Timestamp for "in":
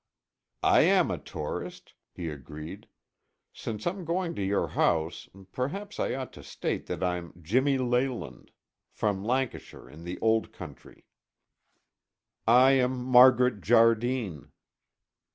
9.87-10.03